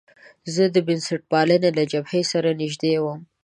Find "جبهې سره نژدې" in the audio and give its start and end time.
1.91-2.93